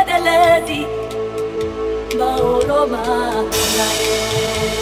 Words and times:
edelezi 0.00 0.80
maoroma 2.18 3.02
naye 3.76 4.81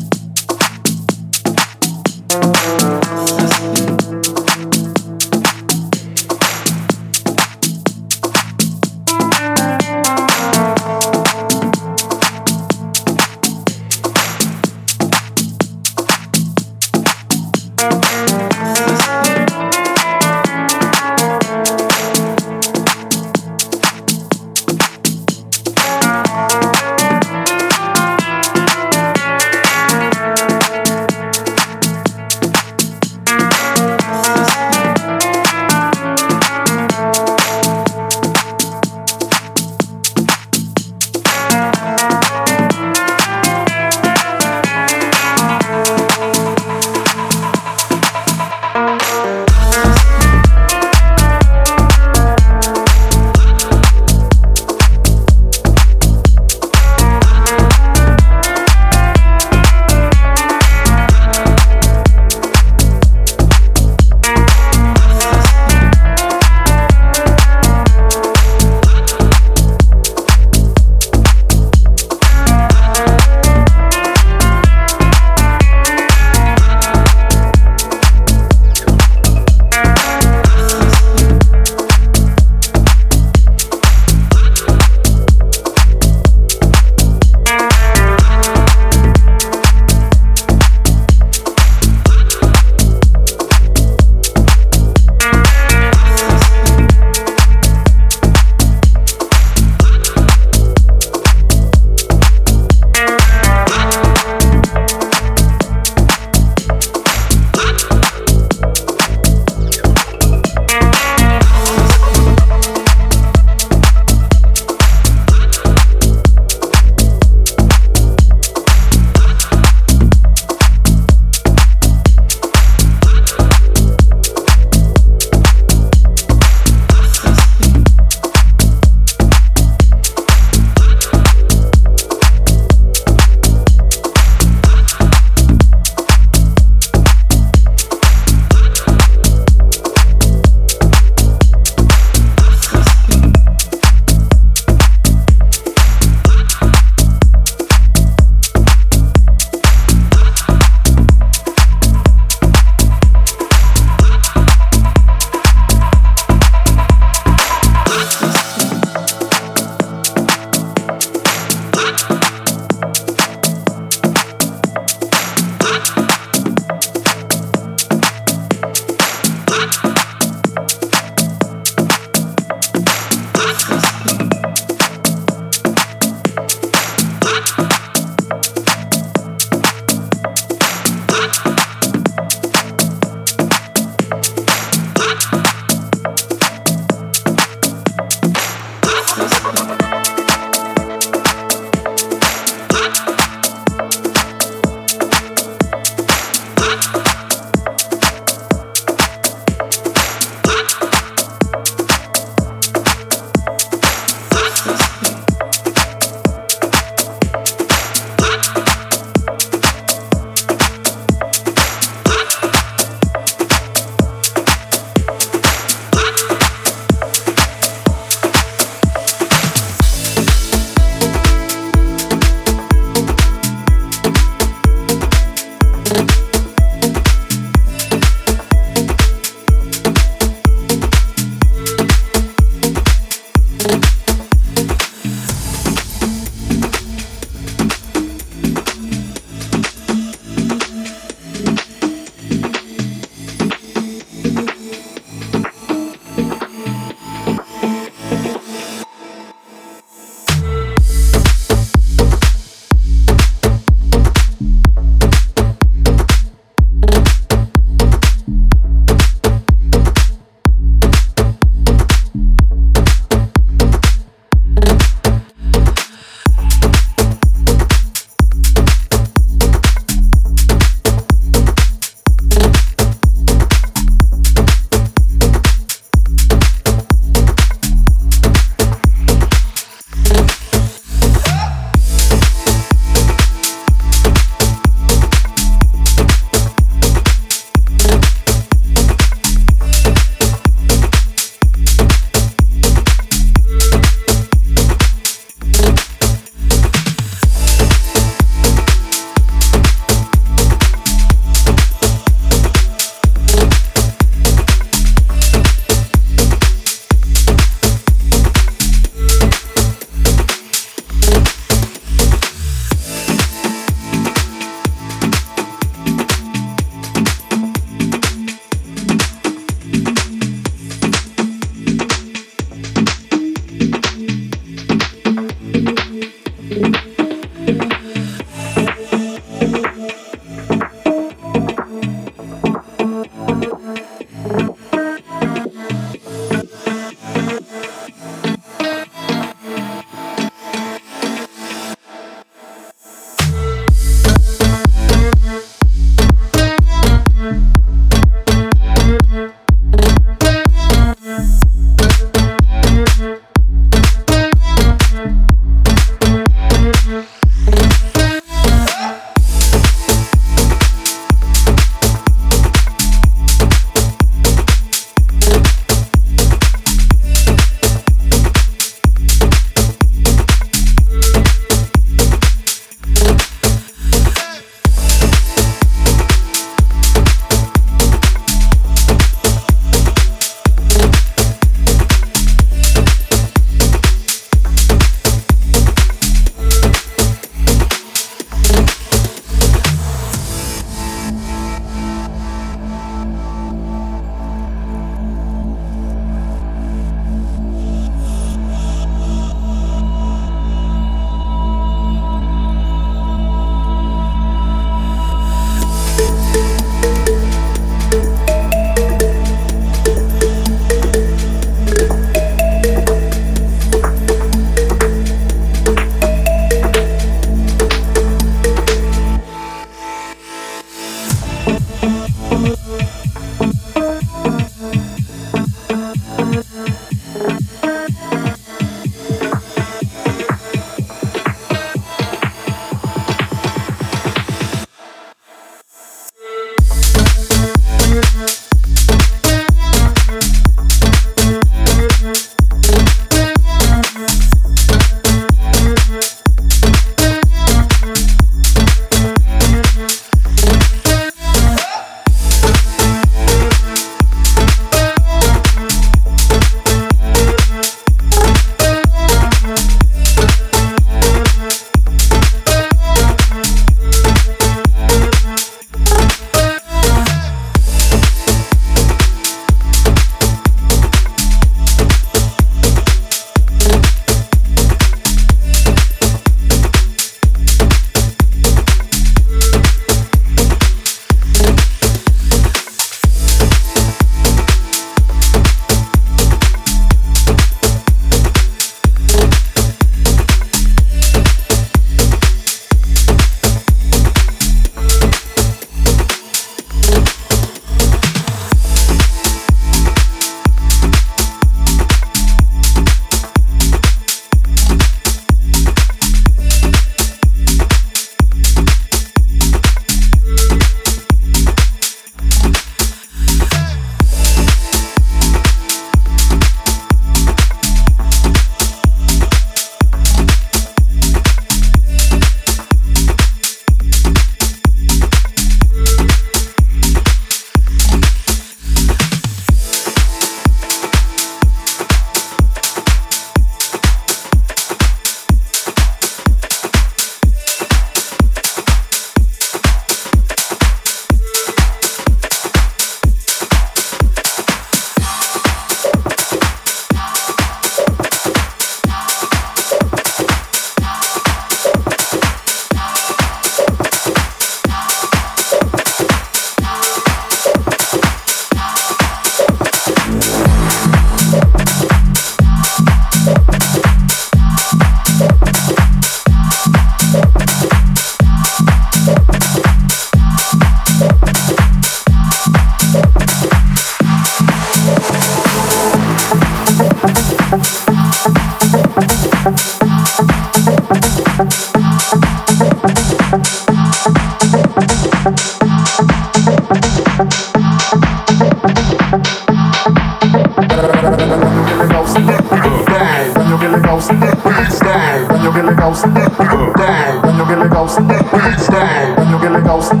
goes 595.84 596.00
down, 596.00 597.22
when 597.22 597.36
your 597.36 597.46
gilly 597.46 597.68
goes 597.68 597.96
down, 597.96 598.08
when 598.08 599.28
your 599.28 599.40
gilly 599.40 599.60
goes 599.60 599.88
down, 599.90 600.00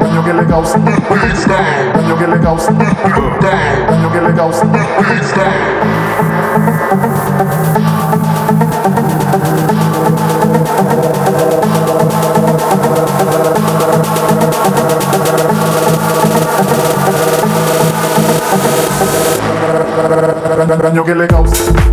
when 0.00 0.14
your 0.14 0.24
gilly 0.24 0.46
goes 0.46 0.72
down, 0.72 1.94
when 1.94 2.06
your 2.08 2.18
gilly 2.18 2.38
goes 2.40 2.66
down, 2.66 2.80
when 3.86 4.00
your 4.00 4.10
gilly 4.12 4.32
goes 4.32 4.58
down. 4.60 5.74
When 20.82 20.94
your 20.94 21.04
gilly 21.04 21.26
goes 21.28 21.83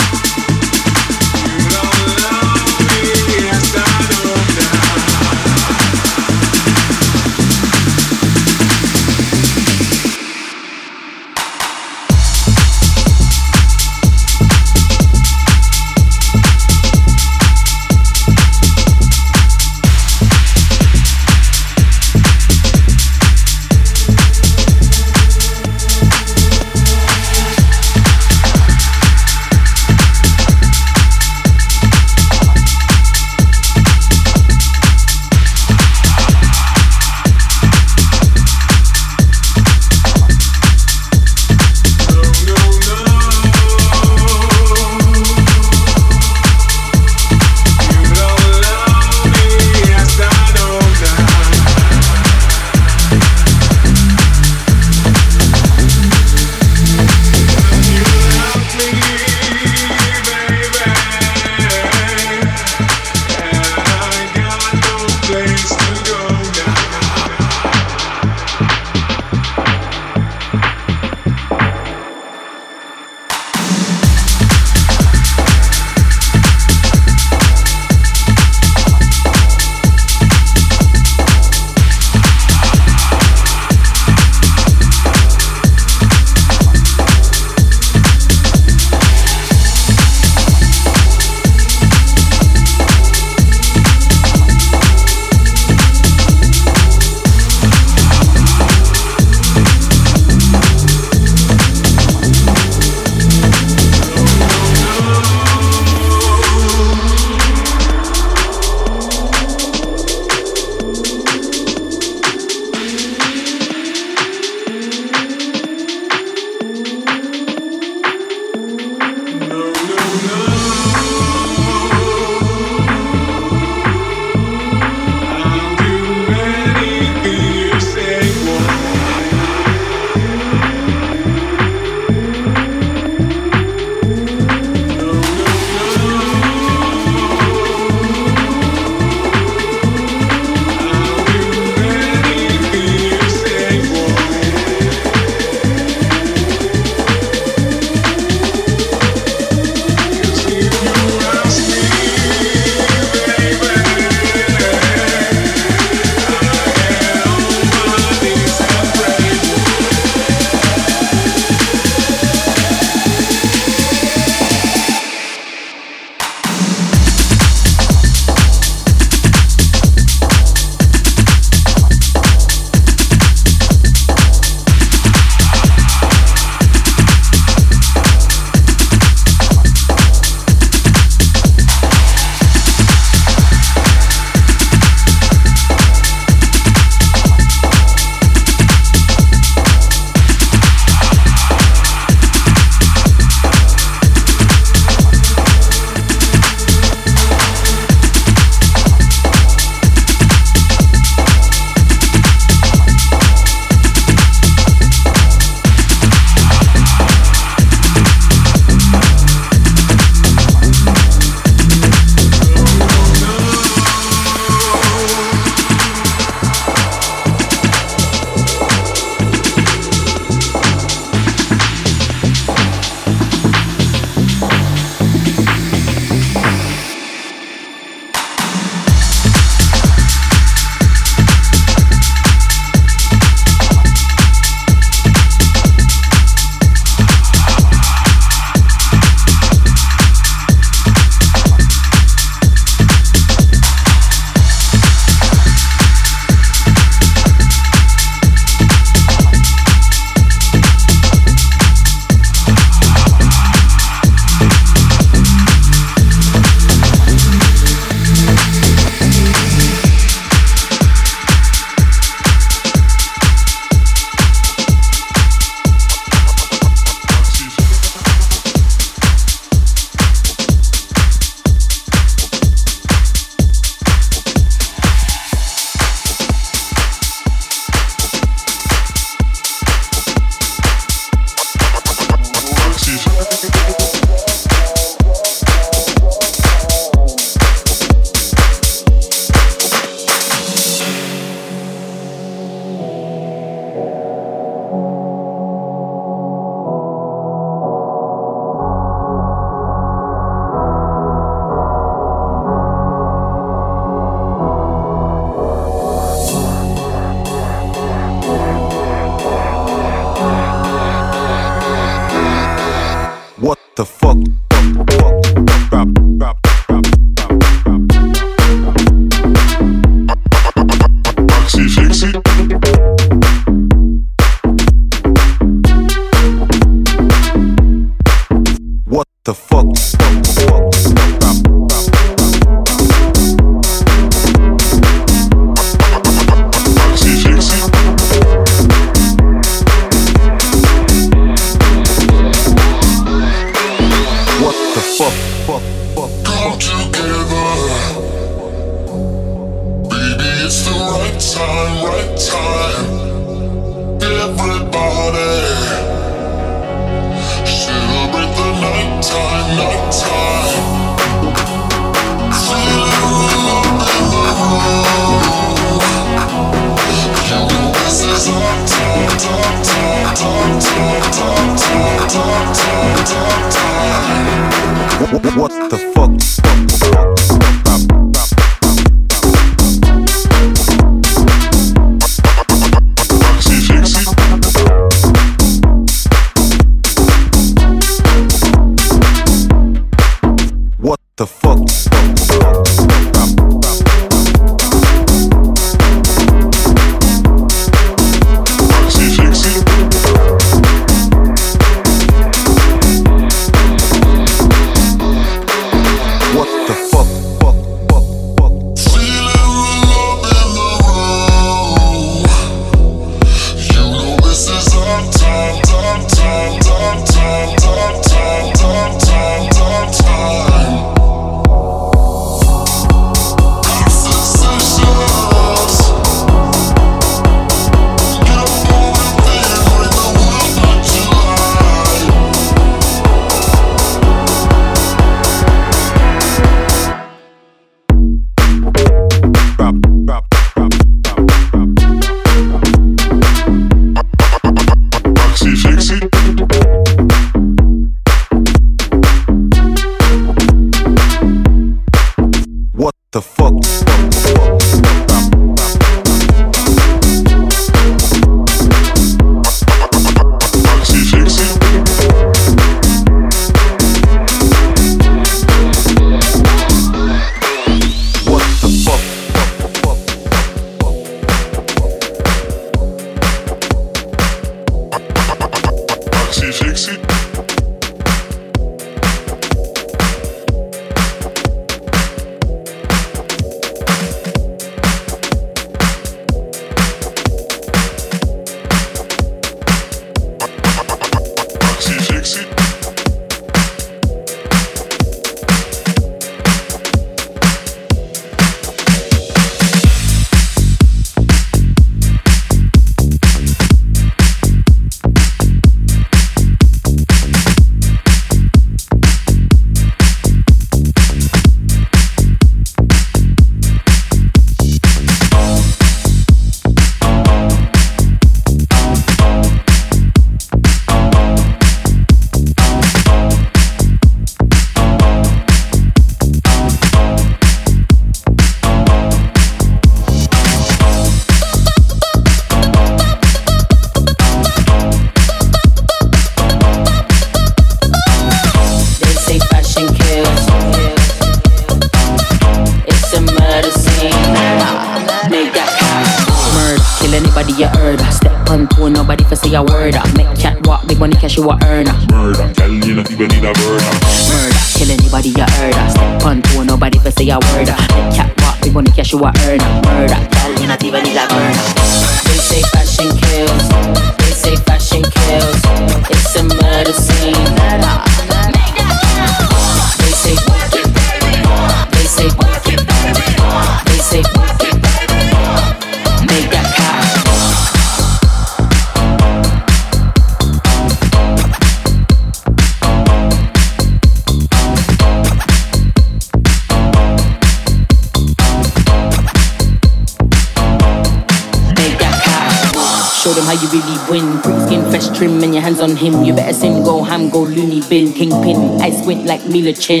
on 595.84 595.96
him. 595.96 596.24
You 596.24 596.34
better 596.34 596.52
sing, 596.52 596.82
go 596.82 597.02
ham, 597.02 597.28
go 597.30 597.40
loony 597.40 597.80
bin, 597.88 598.12
kingpin. 598.12 598.80
I 598.80 598.90
squint 598.90 599.26
like 599.26 599.44
Mila 599.46 599.72
Chin. 599.72 600.00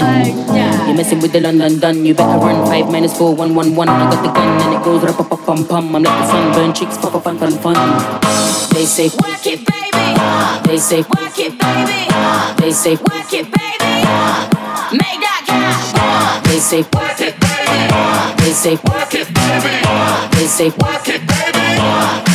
You're 0.86 0.96
messing 0.96 1.20
with 1.20 1.32
the 1.32 1.40
London 1.40 1.78
done. 1.78 2.04
You 2.04 2.14
better 2.14 2.38
run 2.38 2.66
five 2.66 2.90
minus 2.90 3.16
four, 3.16 3.34
one, 3.34 3.54
one, 3.54 3.76
one. 3.76 3.88
I 3.88 4.10
got 4.10 4.22
the 4.22 4.32
gun 4.32 4.60
and 4.62 4.74
it 4.74 4.82
goes 4.84 5.02
rap, 5.02 5.16
pum, 5.16 5.44
pum, 5.44 5.66
pum. 5.66 5.96
I'm 5.96 6.02
like 6.02 6.18
the 6.20 6.26
sunburn 6.30 6.72
chicks, 6.74 6.96
pop, 6.98 7.12
pop, 7.12 7.24
fun, 7.24 7.38
fun, 7.38 7.52
fun. 7.58 7.76
They 8.72 8.84
say, 8.84 9.08
work 9.08 9.46
it, 9.46 9.60
baby. 9.68 10.06
They 10.66 10.78
say, 10.78 11.00
work 11.02 11.38
it, 11.38 11.58
baby. 11.58 12.00
They 12.60 12.72
say, 12.72 12.94
work 12.96 13.32
it, 13.32 13.46
baby. 13.52 13.94
Make 15.00 15.20
that 15.24 15.42
cash. 15.46 16.48
They 16.48 16.58
say, 16.58 16.82
work 16.82 17.20
it, 17.20 17.34
baby. 17.40 18.42
They 18.42 18.52
say, 18.52 18.74
work 18.88 19.14
it, 19.14 19.28
baby. 19.36 19.74
They 20.36 20.46
say, 20.46 20.68
work 20.70 21.08
it, 21.08 21.22
baby. 21.26 22.33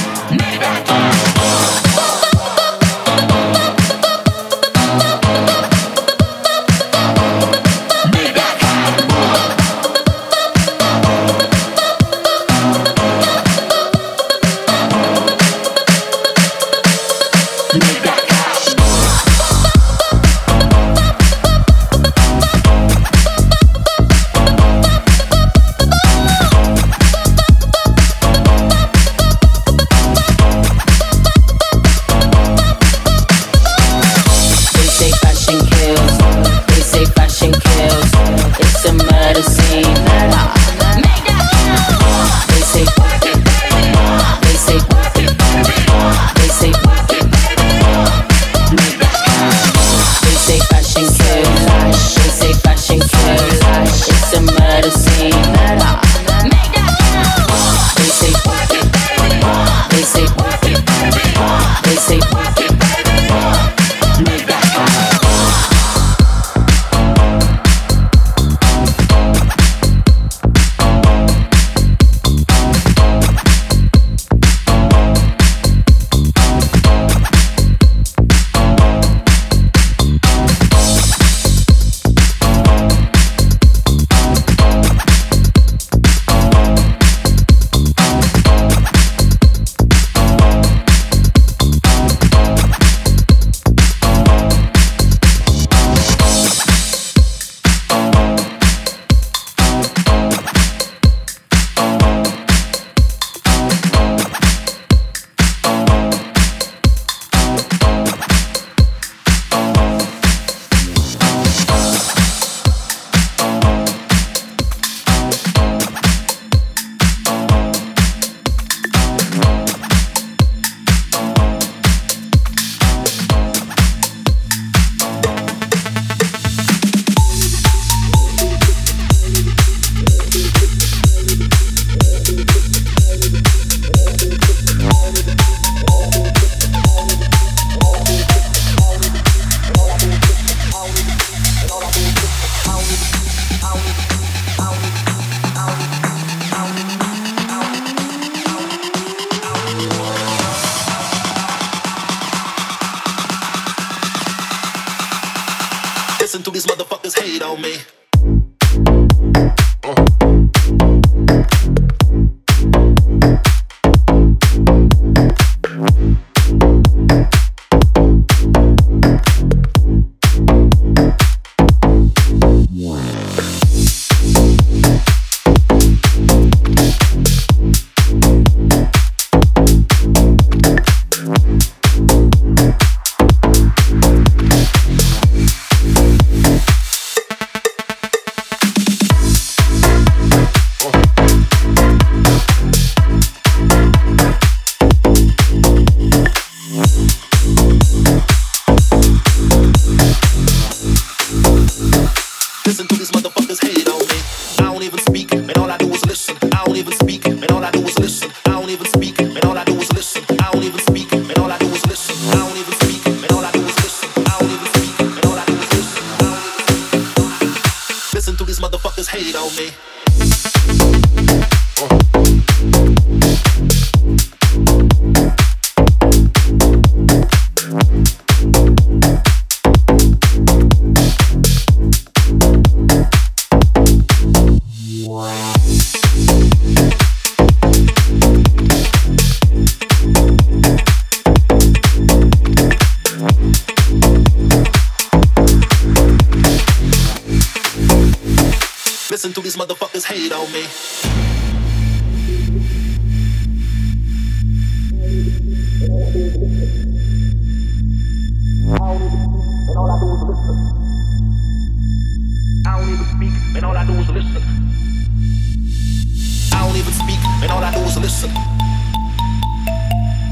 listen. 268.10 268.32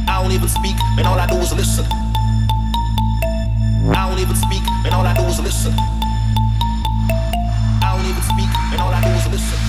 I 0.07 0.19
don't 0.19 0.31
even 0.31 0.47
speak, 0.47 0.75
and 0.97 1.05
all 1.05 1.19
I 1.19 1.27
do 1.27 1.35
is 1.35 1.53
listen. 1.53 1.85
I 3.93 4.09
don't 4.09 4.17
even 4.17 4.35
speak, 4.35 4.63
and 4.83 4.95
all 4.95 5.05
I 5.05 5.13
do 5.13 5.21
is 5.25 5.39
listen. 5.39 5.73
I 7.83 7.93
don't 7.95 8.09
even 8.09 8.23
speak, 8.23 8.49
and 8.71 8.81
all 8.81 8.91
I 8.91 9.01
do 9.03 9.09
is 9.09 9.27
listen. 9.27 9.66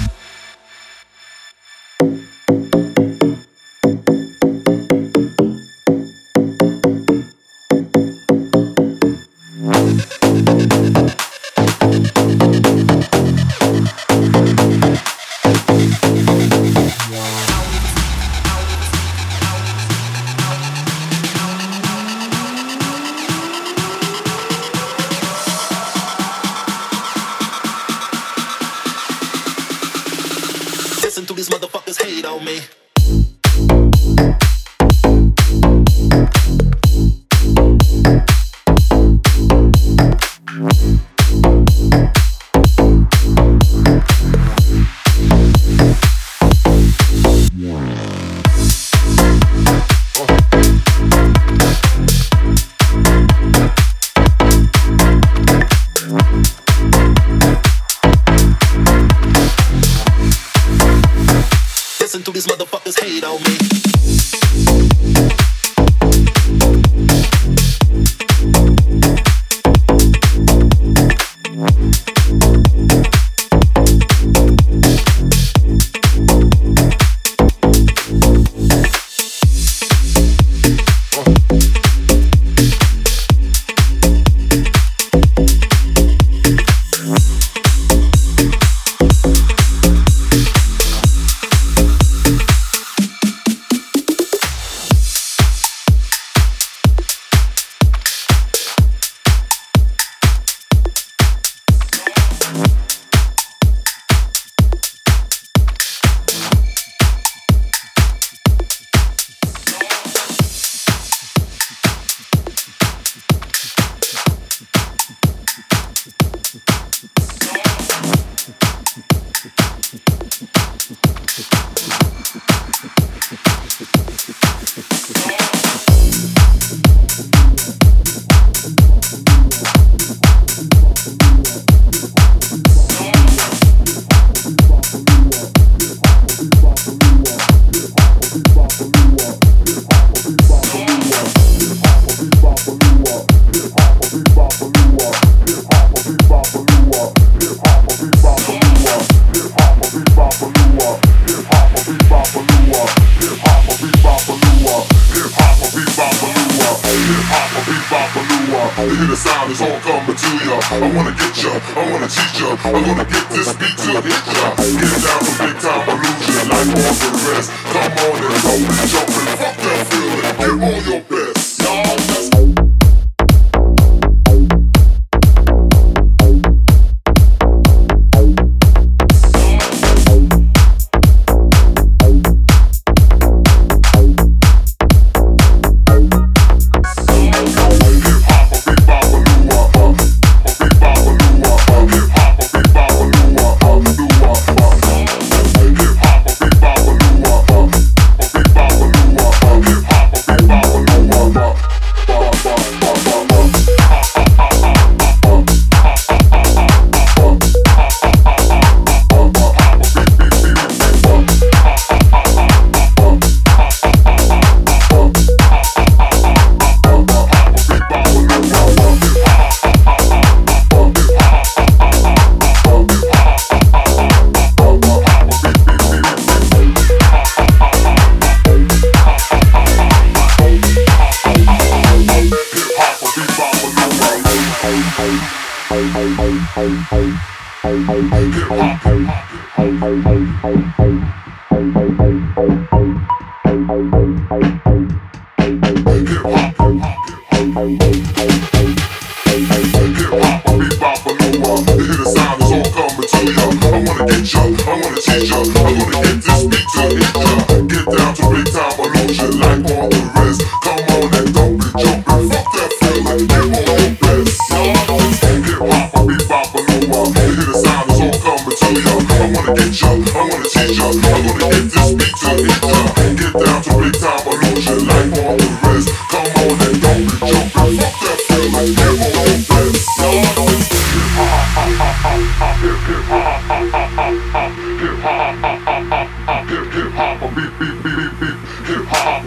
hop, 287.09 287.21
beep 287.35 287.59
beep 287.59 287.83
beep 287.83 287.97
beep 287.97 288.21
beep, 288.21 288.39
hip 288.67 288.85
hop, 288.89 289.23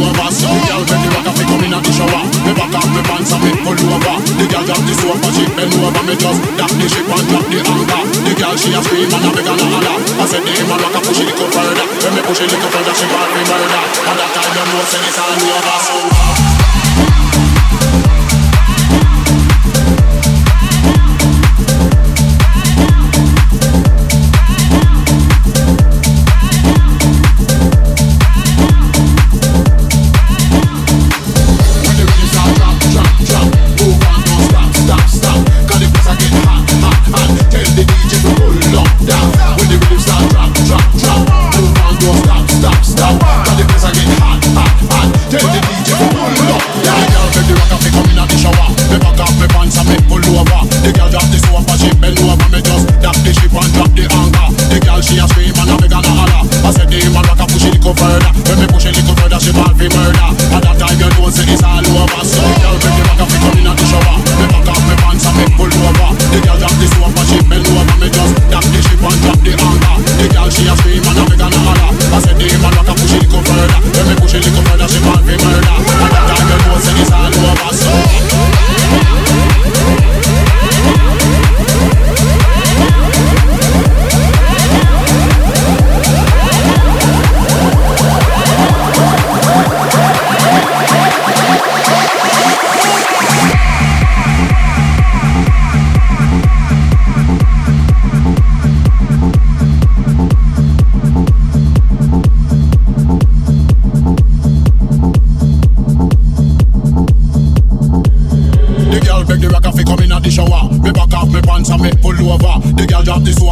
over. 0.00 0.28
So 0.32 0.48
girl, 0.48 0.82
when 0.84 1.00
the 1.04 1.08
rock 1.12 1.28
up, 1.28 1.36
me 1.36 1.44
come 1.44 1.64
in 1.64 1.74
at 1.76 1.82
the 1.84 1.92
shower. 1.92 2.22
Me 2.44 2.52
back 2.56 2.74
up, 2.74 2.86
me 2.90 3.00
pants 3.04 3.32
and 3.32 3.42
me 3.44 3.52
pull 3.60 3.76
over. 3.76 4.16
The 4.40 4.44
girl 4.48 4.64
drop 4.64 4.80
the 4.84 4.94
sofa, 4.96 5.28
she 5.36 5.44
bend 5.52 5.74
over. 5.76 6.02
Me 6.08 6.14
just 6.16 6.40
drop 6.56 6.72
the 6.72 6.86
ship 6.88 7.08
and 7.08 7.26
drop 7.28 7.46
the 7.50 7.58
anchor. 7.60 8.02
The 8.24 8.32
girl 8.34 8.54
she 8.56 8.70
a 8.72 8.80
scream 8.80 9.10
and 9.12 9.26
a 9.26 9.30
make 9.30 9.50
and 9.50 9.60
a 9.60 9.66
holler. 9.68 9.96
I 10.20 10.24
said 10.24 10.42
the 10.44 10.52
man 10.64 10.78
rock 10.80 10.96
up, 10.96 11.02
push 11.04 11.20
it 11.20 11.26
little 11.28 11.48
further. 11.52 11.86
When 11.86 12.12
me 12.16 12.22
push 12.24 12.40
it 12.40 12.48
little 12.48 12.70
further, 12.72 12.94
she 12.96 13.06
want 13.12 13.30
me 13.36 13.42
murder. 13.44 13.82
And 14.08 14.16
that 14.16 14.30
time, 14.32 14.52
you 14.56 14.64
know, 14.64 14.82
say 14.88 15.02
it's 15.04 15.18
all 15.20 15.32
over. 15.36 15.78
So. 15.84 16.79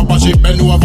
Soap 0.08 0.10
and 0.10 0.22
she 0.22 0.32
bend 0.42 0.60
over 0.60 0.78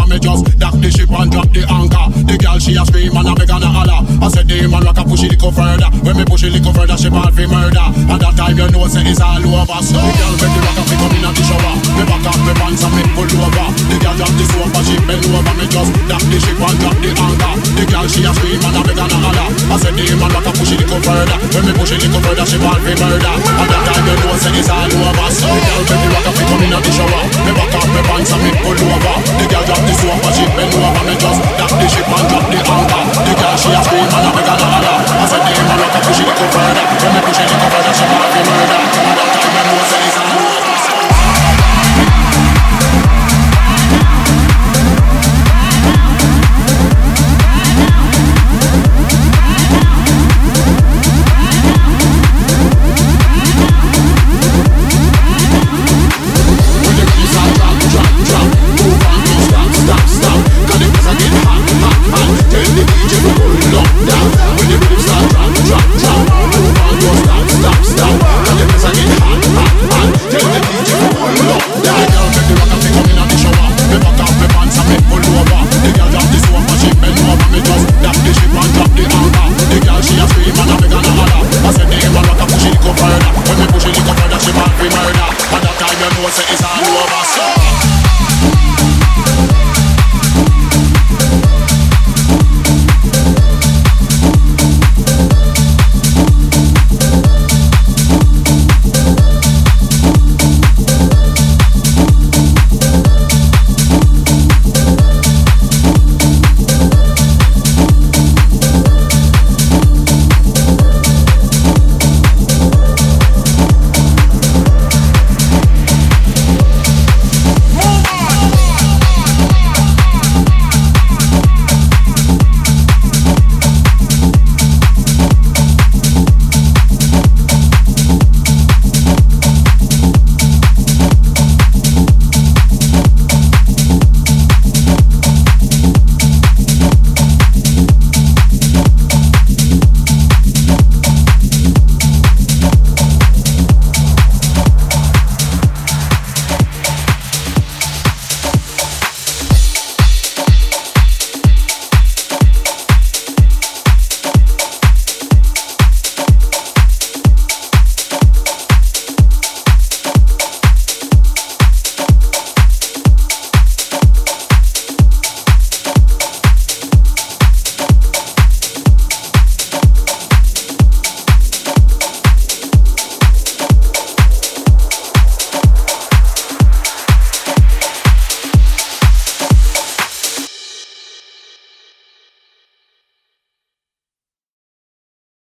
man 5.14 5.22
rock 5.22 5.22
a 5.22 5.28
little 5.30 5.52
further. 5.52 5.90
When 6.02 6.16
me 6.16 6.24
push 6.24 6.42
it 6.42 6.50
a 6.50 6.58
little 6.58 6.72
further, 6.74 6.96
she 6.98 7.08
ball 7.10 7.30
for 7.30 7.46
murder. 7.46 7.86
At 8.10 8.18
that 8.18 8.34
time 8.34 8.58
you 8.58 8.66
know 8.70 8.86
say 8.90 9.06
it's 9.06 9.20
all 9.22 9.38
over. 9.38 9.78
So 9.82 9.98
the 9.98 10.12
girl 10.18 10.34
make 10.42 10.54
the 10.54 10.60
rock 10.64 10.78
a 10.78 10.94
come 10.98 11.14
in 11.14 11.24
at 11.24 11.34
the 11.34 11.42
shower. 11.44 11.74
Me 11.94 12.02
back 12.02 12.26
up 12.26 12.38
me 12.42 12.52
pants 12.58 12.82
and 12.82 12.94
me 12.94 13.02
pull 13.14 13.30
over. 13.30 13.68
The 13.90 13.96
girl 14.02 14.16
drop 14.18 14.32
the 14.34 14.44
and 14.44 14.84
she 14.84 14.96
bend 15.06 15.24
over 15.30 15.54
me 15.54 15.66
just 15.70 15.90
dock 16.10 16.24
the 16.26 16.38
ship 16.42 16.58
and 16.58 16.78
drop 16.82 16.96
the 16.98 17.10
anchor. 17.14 17.54
The 17.78 17.84
girl 17.86 18.06
she 18.10 18.20
a 18.26 18.32
scream 18.34 18.58
and 18.58 18.74
a 18.74 18.80
beg 18.82 18.98
and 18.98 19.14
a 19.14 19.18
holler. 19.22 19.48
I 19.54 19.76
said 19.78 19.94
the 19.94 20.04
man 20.18 20.30
rock 20.34 20.48
a 20.48 20.52
push 20.54 20.72
it 20.74 20.82
a 20.82 20.84
little 20.84 21.00
further. 21.04 21.38
When 21.54 21.62
me 21.62 21.72
push 21.78 21.92
it 21.94 22.02
a 22.02 22.06
little 22.10 22.20
further, 22.24 22.46
she 22.46 22.58
ball 22.58 22.78
for 22.82 22.94
murder. 22.98 23.34
At 23.38 23.68
that 23.70 23.82
time 23.86 24.04
you 24.08 24.16
know 24.18 24.34
say 24.40 24.52
it's 24.58 24.70
all 24.70 24.90
over. 24.90 25.28
So 25.30 25.46
the 25.46 25.62
girl 25.62 25.82
make 25.84 26.02
the 26.02 26.08
rock 26.10 26.26
a 26.26 26.42
come 26.42 26.64
in 26.64 26.74
at 26.74 26.82
the 26.82 26.90
shower. 26.90 27.22
Me 27.46 27.52
back 27.54 27.74
up 27.78 27.88
me 27.94 28.00
pants 28.02 28.32
and 28.34 28.42
me 28.42 28.50
pull 28.58 28.78
over. 28.82 29.16
The 29.38 29.44
girl 29.46 29.64
drop 29.68 29.82
the 29.84 29.94
and 29.94 30.34
she 30.34 30.44
bend 30.58 30.74
over 30.74 31.02
me 31.06 31.14
just 31.22 31.40
dock 31.54 31.72
the 31.78 31.86
ship 31.86 32.08
and 32.08 32.26
drop 32.28 32.44
the 32.50 32.58
anchor. 32.58 33.02
The 33.14 33.32
girl 33.38 33.56
she 33.60 33.70
a 33.70 33.80
scream 33.84 34.08
and 34.10 34.26
a 34.26 34.30
beg 34.34 34.50
and 34.50 34.64
a 34.64 34.68
holler. 34.74 34.93
The 35.34 35.63